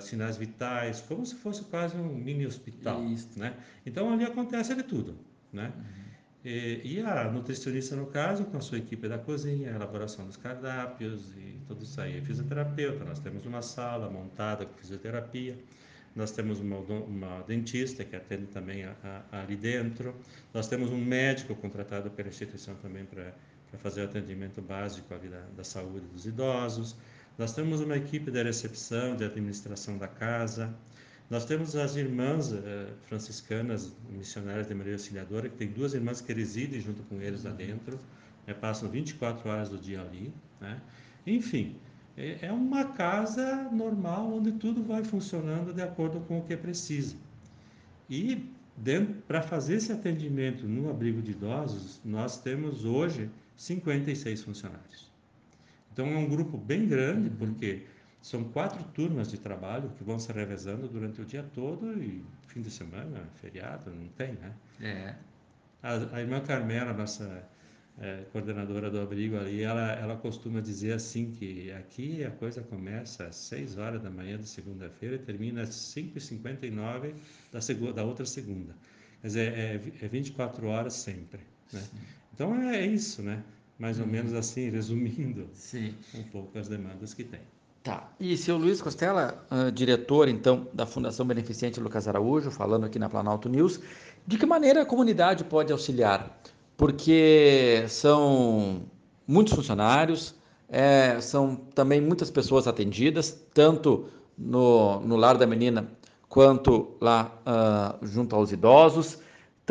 sinais 0.00 0.36
vitais, 0.36 1.00
como 1.00 1.26
se 1.26 1.34
fosse 1.34 1.64
quase 1.64 1.96
um 1.96 2.14
mini 2.14 2.46
hospital, 2.46 3.04
isso. 3.06 3.36
né? 3.36 3.56
Então 3.84 4.12
ali 4.12 4.24
acontece 4.24 4.72
de 4.74 4.84
tudo, 4.84 5.16
né? 5.52 5.72
Uhum. 5.76 6.00
E, 6.44 6.80
e, 6.84 7.00
a 7.00 7.30
nutricionista, 7.30 7.96
no 7.96 8.06
caso, 8.06 8.44
com 8.44 8.56
a 8.56 8.60
sua 8.60 8.78
equipe 8.78 9.08
da 9.08 9.18
cozinha, 9.18 9.70
elaboração 9.70 10.24
dos 10.26 10.36
cardápios 10.36 11.34
e 11.36 11.60
tudo 11.66 11.82
isso 11.84 12.00
aí. 12.00 12.20
Fisioterapeuta, 12.22 13.04
nós 13.04 13.18
temos 13.18 13.44
uma 13.44 13.62
sala 13.62 14.08
montada 14.08 14.64
com 14.64 14.72
fisioterapia, 14.78 15.58
nós 16.16 16.30
temos 16.30 16.60
uma, 16.60 16.78
uma 16.78 17.42
dentista 17.42 18.04
que 18.04 18.16
atende 18.16 18.46
também 18.46 18.84
a, 18.84 18.94
a, 19.30 19.42
ali 19.42 19.54
dentro, 19.54 20.14
nós 20.54 20.66
temos 20.66 20.90
um 20.90 20.98
médico 20.98 21.54
contratado 21.54 22.10
pela 22.10 22.28
instituição 22.28 22.74
também 22.76 23.04
para 23.04 23.34
fazer 23.78 24.02
o 24.02 24.04
atendimento 24.04 24.60
básico 24.60 25.12
ali 25.14 25.28
da, 25.28 25.42
da 25.56 25.64
saúde 25.64 26.06
dos 26.06 26.26
idosos, 26.26 26.96
nós 27.38 27.52
temos 27.54 27.80
uma 27.80 27.96
equipe 27.96 28.30
de 28.30 28.42
recepção, 28.42 29.16
de 29.16 29.24
administração 29.24 29.96
da 29.96 30.08
casa, 30.08 30.74
nós 31.30 31.44
temos 31.44 31.76
as 31.76 31.94
irmãs 31.94 32.52
eh, 32.52 32.88
franciscanas, 33.02 33.92
missionárias 34.10 34.66
de 34.66 34.74
Maria 34.74 34.94
Auxiliadora, 34.94 35.48
que 35.48 35.56
tem 35.56 35.68
duas 35.68 35.94
irmãs 35.94 36.20
que 36.20 36.32
residem 36.32 36.80
junto 36.80 37.04
com 37.04 37.20
eles 37.22 37.44
lá 37.44 37.52
dentro, 37.52 38.00
né, 38.46 38.52
passam 38.52 38.88
24 38.88 39.48
horas 39.48 39.68
do 39.68 39.78
dia 39.78 40.00
ali. 40.00 40.32
Né? 40.60 40.80
Enfim, 41.24 41.76
é, 42.16 42.46
é 42.46 42.52
uma 42.52 42.84
casa 42.84 43.68
normal 43.70 44.32
onde 44.32 44.50
tudo 44.52 44.82
vai 44.82 45.04
funcionando 45.04 45.72
de 45.72 45.80
acordo 45.80 46.20
com 46.20 46.40
o 46.40 46.42
que 46.42 46.56
precisa. 46.56 47.14
E 48.08 48.50
para 49.28 49.40
fazer 49.40 49.76
esse 49.76 49.92
atendimento 49.92 50.66
no 50.66 50.90
abrigo 50.90 51.22
de 51.22 51.30
idosos, 51.32 52.00
nós 52.04 52.40
temos 52.40 52.84
hoje 52.84 53.30
56 53.60 54.42
funcionários. 54.42 55.10
Então 55.92 56.06
é 56.06 56.16
um 56.16 56.26
grupo 56.26 56.56
bem 56.56 56.88
grande, 56.88 57.28
uhum. 57.28 57.36
porque 57.36 57.82
são 58.22 58.42
quatro 58.44 58.82
turmas 58.94 59.30
de 59.30 59.36
trabalho 59.38 59.90
que 59.98 60.02
vão 60.02 60.18
se 60.18 60.32
revezando 60.32 60.88
durante 60.88 61.20
o 61.20 61.26
dia 61.26 61.44
todo 61.54 61.92
e 62.02 62.24
fim 62.48 62.62
de 62.62 62.70
semana, 62.70 63.28
feriado, 63.34 63.90
não 63.90 64.08
tem, 64.08 64.32
né? 64.32 64.54
É. 64.80 65.14
A, 65.82 66.16
a 66.16 66.20
irmã 66.22 66.40
Carmela, 66.40 66.94
nossa 66.94 67.46
é, 67.98 68.24
coordenadora 68.32 68.90
do 68.90 68.98
abrigo 68.98 69.36
ali, 69.36 69.62
ela, 69.62 69.92
ela 69.92 70.16
costuma 70.16 70.60
dizer 70.60 70.94
assim 70.94 71.30
que 71.30 71.70
aqui 71.72 72.24
a 72.24 72.30
coisa 72.30 72.62
começa 72.62 73.24
às 73.26 73.36
6 73.36 73.76
horas 73.76 74.02
da 74.02 74.08
manhã 74.08 74.38
de 74.38 74.48
segunda-feira 74.48 75.16
e 75.16 75.18
termina 75.18 75.62
às 75.62 75.68
5h59 75.68 77.12
da, 77.52 77.92
da 77.92 78.04
outra 78.04 78.24
segunda. 78.24 78.74
Quer 79.20 79.26
dizer, 79.26 79.52
é, 79.52 79.74
é 80.00 80.08
24 80.08 80.66
horas 80.66 80.94
sempre, 80.94 81.40
né? 81.70 81.82
Então 82.34 82.54
é, 82.54 82.76
é 82.76 82.86
isso, 82.86 83.22
né? 83.22 83.42
Mais 83.78 83.98
ou 83.98 84.04
uhum. 84.04 84.12
menos 84.12 84.34
assim, 84.34 84.68
resumindo 84.68 85.48
Sim. 85.52 85.94
um 86.14 86.22
pouco 86.24 86.58
as 86.58 86.68
demandas 86.68 87.14
que 87.14 87.24
tem. 87.24 87.40
Tá. 87.82 88.12
E 88.20 88.36
seu 88.36 88.58
Luiz 88.58 88.82
Costela, 88.82 89.42
uh, 89.50 89.72
diretor 89.72 90.28
então 90.28 90.68
da 90.72 90.84
Fundação 90.84 91.24
Beneficente 91.24 91.80
Lucas 91.80 92.06
Araújo, 92.06 92.50
falando 92.50 92.84
aqui 92.84 92.98
na 92.98 93.08
Planalto 93.08 93.48
News, 93.48 93.80
de 94.26 94.36
que 94.36 94.44
maneira 94.44 94.82
a 94.82 94.86
comunidade 94.86 95.44
pode 95.44 95.72
auxiliar? 95.72 96.38
Porque 96.76 97.84
são 97.88 98.82
muitos 99.26 99.54
funcionários, 99.54 100.34
é, 100.68 101.18
são 101.20 101.56
também 101.56 102.02
muitas 102.02 102.30
pessoas 102.30 102.68
atendidas, 102.68 103.36
tanto 103.54 104.08
no, 104.36 105.00
no 105.00 105.16
lar 105.16 105.38
da 105.38 105.46
menina 105.46 105.88
quanto 106.28 106.96
lá 107.00 107.32
uh, 107.46 108.06
junto 108.06 108.36
aos 108.36 108.52
idosos. 108.52 109.18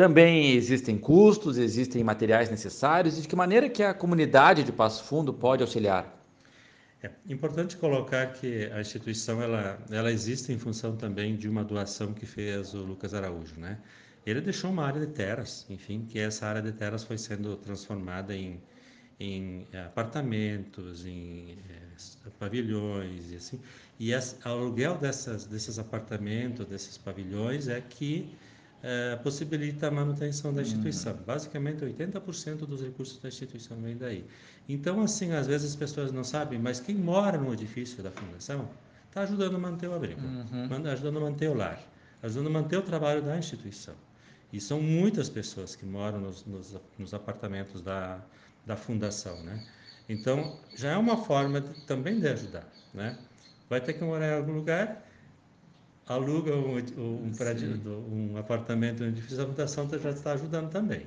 Também 0.00 0.52
existem 0.52 0.96
custos, 0.96 1.58
existem 1.58 2.02
materiais 2.02 2.48
necessários, 2.48 3.18
e 3.18 3.20
de 3.20 3.28
que 3.28 3.36
maneira 3.36 3.68
que 3.68 3.82
a 3.82 3.92
comunidade 3.92 4.64
de 4.64 4.72
Passo 4.72 5.04
Fundo 5.04 5.30
pode 5.30 5.62
auxiliar? 5.62 6.24
É 7.02 7.10
importante 7.28 7.76
colocar 7.76 8.28
que 8.28 8.64
a 8.72 8.80
instituição 8.80 9.42
ela, 9.42 9.78
ela 9.90 10.10
existe 10.10 10.54
em 10.54 10.58
função 10.58 10.96
também 10.96 11.36
de 11.36 11.50
uma 11.50 11.62
doação 11.62 12.14
que 12.14 12.24
fez 12.24 12.72
o 12.72 12.78
Lucas 12.78 13.12
Araújo, 13.12 13.60
né? 13.60 13.76
Ele 14.24 14.40
deixou 14.40 14.70
uma 14.70 14.86
área 14.86 15.04
de 15.04 15.12
terras, 15.12 15.66
enfim, 15.68 16.06
que 16.08 16.18
essa 16.18 16.46
área 16.46 16.62
de 16.62 16.72
terras 16.72 17.04
foi 17.04 17.18
sendo 17.18 17.58
transformada 17.58 18.34
em, 18.34 18.58
em 19.20 19.66
apartamentos, 19.84 21.04
em 21.04 21.58
é, 21.68 22.30
pavilhões 22.38 23.32
e 23.32 23.36
assim. 23.36 23.60
E 23.98 24.14
o 24.14 24.18
aluguel 24.44 24.96
dessas, 24.96 25.44
desses 25.44 25.78
apartamentos, 25.78 26.64
desses 26.64 26.96
pavilhões 26.96 27.68
é 27.68 27.82
que 27.82 28.34
é, 28.82 29.16
possibilita 29.16 29.88
a 29.88 29.90
manutenção 29.90 30.52
da 30.52 30.62
instituição. 30.62 31.14
Basicamente, 31.26 31.84
80% 31.84 32.58
dos 32.66 32.82
recursos 32.82 33.18
da 33.18 33.28
instituição 33.28 33.76
vem 33.78 33.96
daí. 33.96 34.24
Então, 34.68 35.02
assim, 35.02 35.32
às 35.32 35.46
vezes 35.46 35.70
as 35.70 35.76
pessoas 35.76 36.12
não 36.12 36.24
sabem, 36.24 36.58
mas 36.58 36.80
quem 36.80 36.94
mora 36.94 37.36
no 37.36 37.52
edifício 37.52 38.02
da 38.02 38.10
fundação 38.10 38.68
está 39.08 39.22
ajudando 39.22 39.56
a 39.56 39.58
manter 39.58 39.88
o 39.88 39.94
abrigo, 39.94 40.20
uhum. 40.20 40.86
ajudando 40.86 41.16
a 41.18 41.20
manter 41.20 41.48
o 41.48 41.54
lar, 41.54 41.82
ajudando 42.22 42.46
a 42.46 42.50
manter 42.50 42.76
o 42.76 42.82
trabalho 42.82 43.22
da 43.22 43.36
instituição. 43.36 43.94
E 44.52 44.60
são 44.60 44.80
muitas 44.80 45.28
pessoas 45.28 45.76
que 45.76 45.84
moram 45.84 46.20
nos, 46.20 46.44
nos, 46.44 46.76
nos 46.98 47.14
apartamentos 47.14 47.82
da, 47.82 48.20
da 48.66 48.76
fundação, 48.76 49.42
né? 49.42 49.64
Então, 50.08 50.58
já 50.76 50.90
é 50.92 50.96
uma 50.96 51.16
forma 51.16 51.60
de, 51.60 51.86
também 51.86 52.18
de 52.18 52.26
ajudar, 52.26 52.66
né? 52.92 53.16
Vai 53.68 53.80
ter 53.80 53.92
que 53.92 54.02
morar 54.02 54.26
em 54.26 54.36
algum 54.38 54.54
lugar, 54.54 55.06
aluga 56.14 56.54
um, 56.54 56.76
um, 56.76 57.32
prédio, 57.32 57.80
um 58.10 58.36
apartamento 58.36 59.00
no 59.00 59.08
edifício 59.08 59.36
da 59.36 59.46
fundação, 59.46 59.88
já 59.88 60.10
está 60.10 60.32
ajudando 60.32 60.70
também. 60.70 61.06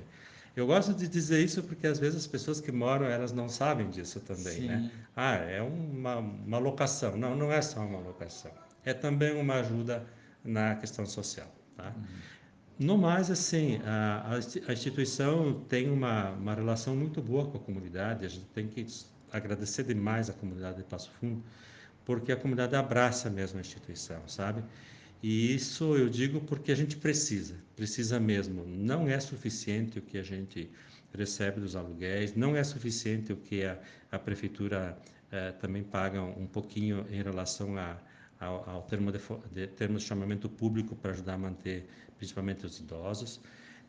Eu 0.56 0.68
gosto 0.68 0.94
de 0.94 1.08
dizer 1.08 1.44
isso 1.44 1.64
porque 1.64 1.88
às 1.88 2.00
vezes 2.00 2.20
as 2.22 2.28
pessoas 2.28 2.62
que 2.62 2.72
moram, 2.72 3.08
elas 3.08 3.34
não 3.34 3.50
sabem 3.50 3.90
disso 3.90 4.20
também, 4.20 4.62
né? 4.62 4.78
Sim. 4.78 4.84
né? 4.84 4.92
Ah, 5.16 5.36
é 5.36 5.62
uma, 5.62 6.18
uma 6.18 6.58
locação. 6.60 7.18
Não, 7.18 7.36
não 7.36 7.52
é 7.52 7.62
só 7.62 7.82
uma 7.82 8.00
locação. 8.00 8.52
É 8.86 8.94
também 8.94 9.36
uma 9.36 9.56
ajuda 9.56 10.06
na 10.44 10.76
questão 10.76 11.06
social, 11.06 11.48
tá? 11.76 11.92
Uhum. 11.96 12.04
No 12.80 12.98
mais, 12.98 13.30
assim, 13.30 13.80
a, 13.86 14.40
a 14.68 14.74
instituição 14.74 15.62
tem 15.70 15.90
uma, 15.90 16.32
uma 16.32 16.54
relação 16.54 16.96
muito 16.96 17.22
boa 17.22 17.46
com 17.46 17.58
a 17.58 17.60
comunidade. 17.60 18.26
A 18.26 18.30
gente 18.30 18.46
tem 18.48 18.68
que 18.68 18.86
agradecer 19.32 19.84
demais 19.84 20.30
a 20.30 20.34
comunidade 20.34 20.78
de 20.78 20.84
Passo 20.84 21.12
Fundo, 21.20 21.44
porque 22.06 22.32
a 22.32 22.36
comunidade 22.36 22.76
abraça 22.76 23.30
mesmo 23.30 23.58
a 23.58 23.62
instituição, 23.62 24.22
sabe? 24.28 24.64
E 25.24 25.56
isso 25.56 25.96
eu 25.96 26.10
digo 26.10 26.42
porque 26.42 26.70
a 26.70 26.76
gente 26.76 26.98
precisa, 26.98 27.56
precisa 27.78 28.20
mesmo. 28.20 28.66
Não 28.66 29.08
é 29.08 29.18
suficiente 29.22 29.98
o 29.98 30.02
que 30.02 30.18
a 30.18 30.24
gente 30.24 30.70
recebe 31.14 31.62
dos 31.62 31.78
aluguéis, 31.78 32.36
não 32.36 32.58
é 32.58 32.64
suficiente 32.64 33.32
o 33.32 33.38
que 33.38 33.64
a, 33.64 33.80
a 34.12 34.20
prefeitura 34.20 34.98
eh, 35.32 35.54
também 35.54 35.82
paga 35.82 36.22
um 36.22 36.46
pouquinho 36.46 37.06
em 37.10 37.22
relação 37.24 37.78
a, 37.78 37.98
ao, 38.38 38.70
ao 38.70 38.82
termo, 38.82 39.14
de, 39.14 39.20
de, 39.54 39.68
termo 39.68 39.98
de 39.98 40.04
chamamento 40.04 40.50
público 40.50 40.94
para 40.94 41.12
ajudar 41.12 41.36
a 41.36 41.38
manter 41.38 41.88
principalmente 42.18 42.66
os 42.66 42.80
idosos. 42.80 43.40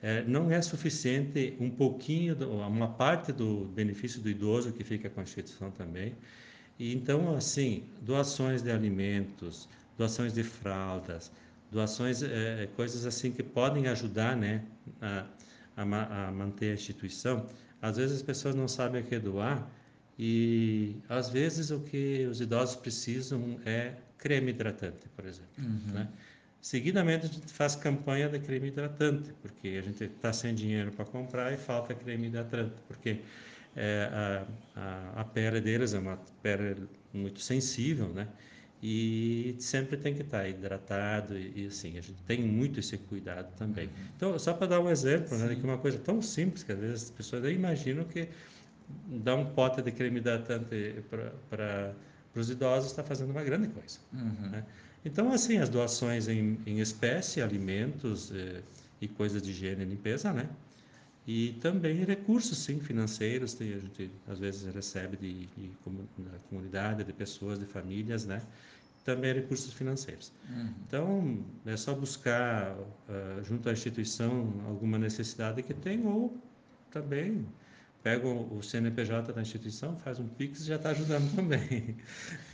É, 0.02 0.22
não 0.22 0.52
é 0.52 0.62
suficiente 0.62 1.56
um 1.58 1.70
pouquinho, 1.70 2.36
uma 2.68 2.88
parte 2.92 3.32
do 3.32 3.64
benefício 3.74 4.20
do 4.20 4.28
idoso 4.28 4.72
que 4.72 4.84
fica 4.84 5.10
com 5.10 5.18
a 5.18 5.22
instituição 5.24 5.70
também. 5.72 6.14
E 6.78 6.94
então, 6.94 7.34
assim, 7.34 7.84
doações 8.02 8.62
de 8.62 8.70
alimentos, 8.70 9.68
doações 9.96 10.32
de 10.32 10.42
fraldas, 10.42 11.30
doações, 11.70 12.22
é, 12.22 12.68
coisas 12.76 13.06
assim 13.06 13.30
que 13.32 13.42
podem 13.42 13.88
ajudar, 13.88 14.36
né, 14.36 14.64
a, 15.00 15.26
a, 15.76 16.28
a 16.28 16.32
manter 16.32 16.70
a 16.70 16.74
instituição, 16.74 17.46
às 17.82 17.96
vezes 17.96 18.16
as 18.16 18.22
pessoas 18.22 18.54
não 18.54 18.68
sabem 18.68 19.02
o 19.02 19.04
que 19.04 19.14
é 19.14 19.20
doar 19.20 19.68
e 20.18 20.96
às 21.08 21.28
vezes 21.28 21.70
o 21.70 21.80
que 21.80 22.26
os 22.30 22.40
idosos 22.40 22.76
precisam 22.76 23.58
é 23.66 23.94
creme 24.16 24.50
hidratante, 24.50 25.08
por 25.14 25.26
exemplo. 25.26 25.50
Uhum. 25.58 25.92
Né? 25.92 26.08
Seguidamente 26.60 27.26
a 27.26 27.28
gente 27.28 27.52
faz 27.52 27.76
campanha 27.76 28.28
de 28.28 28.38
creme 28.38 28.68
hidratante, 28.68 29.34
porque 29.42 29.68
a 29.78 29.82
gente 29.82 30.04
está 30.04 30.32
sem 30.32 30.54
dinheiro 30.54 30.90
para 30.92 31.04
comprar 31.04 31.52
e 31.52 31.58
falta 31.58 31.94
creme 31.94 32.28
hidratante, 32.28 32.74
porque 32.88 33.20
é, 33.76 34.08
a, 34.74 34.80
a, 34.80 35.20
a, 35.20 35.24
pele 35.24 35.60
deles 35.60 35.92
é 35.92 35.98
uma 35.98 36.16
pele 36.42 36.88
muito 37.12 37.40
sensível, 37.40 38.08
né? 38.08 38.26
E 38.86 39.56
sempre 39.60 39.96
tem 39.96 40.12
que 40.12 40.20
estar 40.20 40.46
hidratado 40.46 41.38
e, 41.38 41.62
e, 41.62 41.66
assim, 41.68 41.96
a 41.96 42.02
gente 42.02 42.22
tem 42.26 42.42
muito 42.42 42.80
esse 42.80 42.98
cuidado 42.98 43.50
também. 43.56 43.86
Uhum. 43.86 43.92
Então, 44.14 44.38
só 44.38 44.52
para 44.52 44.66
dar 44.66 44.80
um 44.80 44.90
exemplo, 44.90 45.38
né, 45.38 45.54
que 45.54 45.62
uma 45.62 45.78
coisa 45.78 45.96
tão 45.96 46.20
simples 46.20 46.62
que 46.62 46.72
às 46.72 46.78
vezes 46.78 47.04
as 47.04 47.10
pessoas 47.10 47.44
nem 47.44 47.54
imaginam 47.54 48.04
que 48.04 48.28
dar 49.06 49.36
um 49.36 49.46
pote 49.46 49.80
de 49.80 49.90
creme 49.90 50.18
hidratante 50.18 51.02
para 51.48 51.94
os 52.36 52.50
idosos 52.50 52.90
está 52.90 53.02
fazendo 53.02 53.30
uma 53.30 53.42
grande 53.42 53.68
coisa. 53.68 53.98
Uhum. 54.12 54.50
Né? 54.50 54.62
Então, 55.02 55.32
assim, 55.32 55.56
as 55.56 55.70
doações 55.70 56.28
em, 56.28 56.58
em 56.66 56.80
espécie, 56.80 57.40
alimentos 57.40 58.32
eh, 58.34 58.60
e 59.00 59.08
coisas 59.08 59.40
de 59.40 59.50
higiene 59.50 59.82
e 59.82 59.86
limpeza, 59.86 60.30
né? 60.30 60.46
E 61.26 61.52
também 61.60 62.04
recursos, 62.04 62.58
sim, 62.58 62.78
financeiros, 62.80 63.54
tem, 63.54 63.72
a 63.72 63.78
gente 63.78 64.10
às 64.28 64.38
vezes 64.38 64.74
recebe 64.74 65.16
de, 65.16 65.46
de, 65.46 65.70
da 66.18 66.38
comunidade, 66.50 67.02
de 67.02 67.12
pessoas, 67.14 67.58
de 67.58 67.64
famílias, 67.64 68.26
né? 68.26 68.42
Também 69.04 69.32
recursos 69.32 69.72
financeiros. 69.72 70.32
Uhum. 70.50 70.74
Então, 70.86 71.44
é 71.64 71.76
só 71.76 71.94
buscar, 71.94 72.76
uh, 72.76 73.42
junto 73.42 73.68
à 73.70 73.72
instituição, 73.72 74.52
alguma 74.66 74.98
necessidade 74.98 75.62
que 75.62 75.72
tem, 75.72 76.06
ou 76.06 76.36
também 76.90 77.46
pega 78.02 78.28
o 78.28 78.62
CNPJ 78.62 79.32
da 79.32 79.40
instituição, 79.40 79.96
faz 79.96 80.20
um 80.20 80.28
Pix 80.28 80.60
e 80.60 80.66
já 80.66 80.76
está 80.76 80.90
ajudando 80.90 81.32
também. 81.34 81.96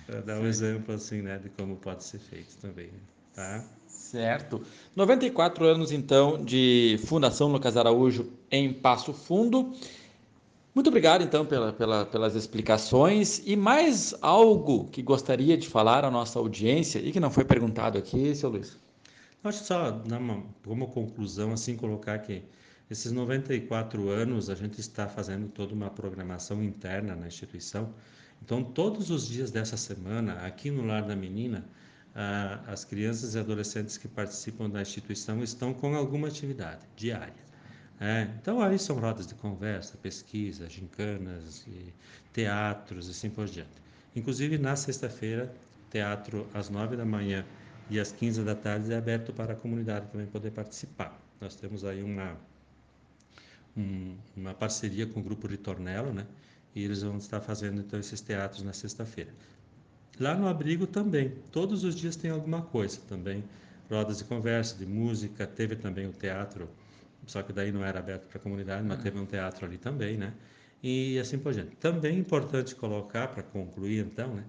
Para 0.06 0.20
dar 0.20 0.40
um 0.40 0.46
exemplo 0.46 0.94
assim, 0.94 1.22
né, 1.22 1.38
de 1.38 1.48
como 1.50 1.76
pode 1.76 2.04
ser 2.04 2.20
feito 2.20 2.56
também. 2.58 2.90
Tá? 3.34 3.64
Certo. 3.88 4.62
94 4.94 5.64
anos, 5.64 5.90
então, 5.90 6.44
de 6.44 7.00
Fundação 7.04 7.48
Lucas 7.48 7.76
Araújo 7.76 8.39
em 8.50 8.72
Passo 8.72 9.12
Fundo. 9.12 9.72
Muito 10.74 10.88
obrigado, 10.88 11.22
então, 11.22 11.44
pela, 11.44 11.72
pela, 11.72 12.06
pelas 12.06 12.34
explicações. 12.34 13.42
E 13.44 13.56
mais 13.56 14.14
algo 14.22 14.86
que 14.88 15.02
gostaria 15.02 15.56
de 15.56 15.68
falar 15.68 16.04
à 16.04 16.10
nossa 16.10 16.38
audiência 16.38 16.98
e 17.00 17.10
que 17.10 17.20
não 17.20 17.30
foi 17.30 17.44
perguntado 17.44 17.98
aqui, 17.98 18.34
seu 18.34 18.50
Luiz? 18.50 18.78
Acho 19.42 19.64
só, 19.64 20.00
como 20.64 20.88
conclusão, 20.88 21.52
assim, 21.52 21.76
colocar 21.76 22.18
que 22.18 22.42
esses 22.90 23.10
94 23.10 24.08
anos 24.08 24.50
a 24.50 24.54
gente 24.54 24.80
está 24.80 25.08
fazendo 25.08 25.48
toda 25.48 25.74
uma 25.74 25.90
programação 25.90 26.62
interna 26.62 27.16
na 27.16 27.26
instituição. 27.26 27.94
Então, 28.42 28.62
todos 28.62 29.10
os 29.10 29.28
dias 29.28 29.50
dessa 29.50 29.76
semana, 29.76 30.34
aqui 30.44 30.70
no 30.70 30.84
Lar 30.84 31.06
da 31.06 31.16
Menina, 31.16 31.64
as 32.66 32.84
crianças 32.84 33.34
e 33.34 33.38
adolescentes 33.38 33.96
que 33.96 34.08
participam 34.08 34.68
da 34.68 34.82
instituição 34.82 35.42
estão 35.42 35.72
com 35.72 35.94
alguma 35.94 36.28
atividade 36.28 36.86
diária. 36.96 37.49
É, 38.00 38.22
então, 38.40 38.62
aí 38.62 38.78
são 38.78 38.98
rodas 38.98 39.26
de 39.26 39.34
conversa, 39.34 39.98
pesquisa, 39.98 40.66
gincanas, 40.66 41.66
teatros 42.32 43.08
e 43.08 43.10
assim 43.10 43.28
por 43.28 43.46
diante. 43.46 43.70
Inclusive, 44.16 44.56
na 44.56 44.74
sexta-feira, 44.74 45.54
teatro 45.90 46.48
às 46.54 46.70
nove 46.70 46.96
da 46.96 47.04
manhã 47.04 47.44
e 47.90 48.00
às 48.00 48.10
quinze 48.10 48.42
da 48.42 48.54
tarde 48.54 48.90
é 48.90 48.96
aberto 48.96 49.34
para 49.34 49.52
a 49.52 49.56
comunidade 49.56 50.06
também 50.10 50.26
poder 50.26 50.50
participar. 50.50 51.20
Nós 51.40 51.54
temos 51.54 51.84
aí 51.84 52.02
uma, 52.02 52.36
um, 53.76 54.16
uma 54.34 54.54
parceria 54.54 55.06
com 55.06 55.20
o 55.20 55.22
grupo 55.22 55.46
Ritornello, 55.46 56.12
né? 56.12 56.26
E 56.74 56.82
eles 56.82 57.02
vão 57.02 57.18
estar 57.18 57.40
fazendo 57.40 57.80
então 57.80 58.00
esses 58.00 58.20
teatros 58.22 58.62
na 58.62 58.72
sexta-feira. 58.72 59.32
Lá 60.18 60.34
no 60.34 60.48
abrigo 60.48 60.86
também, 60.86 61.34
todos 61.52 61.84
os 61.84 61.94
dias 61.94 62.16
tem 62.16 62.30
alguma 62.30 62.62
coisa 62.62 62.98
também, 63.08 63.44
rodas 63.90 64.18
de 64.18 64.24
conversa, 64.24 64.76
de 64.76 64.86
música, 64.86 65.46
teve 65.46 65.76
também 65.76 66.06
o 66.06 66.12
teatro, 66.12 66.68
só 67.30 67.42
que 67.42 67.52
daí 67.52 67.72
não 67.72 67.84
era 67.84 67.98
aberto 67.98 68.26
para 68.26 68.38
a 68.38 68.40
comunidade, 68.40 68.86
mas 68.86 68.98
uhum. 68.98 69.02
teve 69.02 69.18
um 69.18 69.26
teatro 69.26 69.66
ali 69.66 69.78
também, 69.78 70.16
né? 70.16 70.32
E 70.82 71.18
assim 71.18 71.38
por 71.38 71.52
diante. 71.52 71.76
Também 71.76 72.16
é 72.16 72.18
importante 72.18 72.74
colocar, 72.74 73.28
para 73.28 73.42
concluir 73.42 74.04
então, 74.04 74.34
né, 74.34 74.44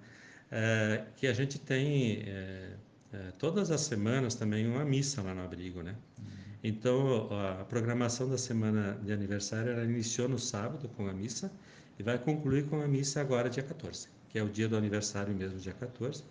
é, 0.51 1.03
que 1.15 1.27
a 1.27 1.33
gente 1.33 1.59
tem 1.59 2.23
é, 2.25 2.69
é, 3.13 3.17
todas 3.37 3.71
as 3.71 3.81
semanas 3.81 4.35
também 4.35 4.67
uma 4.67 4.85
missa 4.85 5.21
lá 5.21 5.33
no 5.33 5.43
abrigo, 5.43 5.81
né? 5.81 5.95
Uhum. 6.19 6.25
Então, 6.63 7.29
a 7.59 7.65
programação 7.65 8.29
da 8.29 8.37
semana 8.37 8.97
de 9.03 9.11
aniversário 9.11 9.71
ela 9.71 9.83
iniciou 9.83 10.29
no 10.29 10.37
sábado 10.37 10.87
com 10.89 11.07
a 11.07 11.13
missa 11.13 11.51
e 11.97 12.03
vai 12.03 12.17
concluir 12.17 12.65
com 12.65 12.81
a 12.81 12.87
missa 12.87 13.19
agora, 13.19 13.49
dia 13.49 13.63
14 13.63 14.07
que 14.31 14.39
é 14.39 14.43
o 14.43 14.49
dia 14.49 14.67
do 14.67 14.77
aniversário 14.77 15.35
mesmo, 15.35 15.59
dia 15.59 15.73
14, 15.73 16.23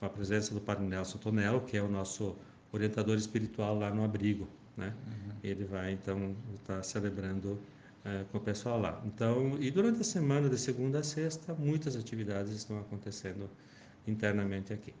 com 0.00 0.06
a 0.06 0.08
presença 0.08 0.54
do 0.54 0.60
Padre 0.60 0.86
Nelson 0.86 1.18
Tonello, 1.18 1.60
que 1.60 1.76
é 1.76 1.82
o 1.82 1.88
nosso 1.88 2.34
orientador 2.72 3.16
espiritual 3.16 3.78
lá 3.78 3.90
no 3.90 4.02
abrigo. 4.02 4.48
Né? 4.76 4.92
Uhum. 5.06 5.32
Ele 5.42 5.64
vai, 5.64 5.92
então, 5.92 6.34
estar 6.54 6.76
tá 6.76 6.82
celebrando 6.82 7.58
é, 8.04 8.24
com 8.30 8.38
o 8.38 8.40
pessoal 8.40 8.80
lá. 8.80 9.00
Então, 9.04 9.56
e 9.60 9.70
durante 9.70 10.00
a 10.00 10.04
semana, 10.04 10.48
de 10.48 10.58
segunda 10.58 11.00
a 11.00 11.02
sexta, 11.02 11.54
muitas 11.54 11.96
atividades 11.96 12.52
estão 12.52 12.78
acontecendo 12.78 13.48
internamente 14.06 14.72
aqui. 14.72 14.92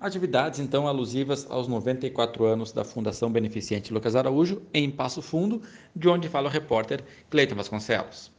Atividades, 0.00 0.60
então, 0.60 0.86
alusivas 0.86 1.50
aos 1.50 1.66
94 1.68 2.44
anos 2.44 2.72
da 2.72 2.84
Fundação 2.84 3.30
Beneficente 3.30 3.92
Lucas 3.92 4.14
Araújo, 4.14 4.60
em 4.72 4.90
Passo 4.90 5.22
Fundo, 5.22 5.62
de 5.94 6.08
onde 6.08 6.28
fala 6.28 6.48
o 6.48 6.50
repórter 6.50 7.02
Cleiton 7.30 7.54
Vasconcelos. 7.54 8.30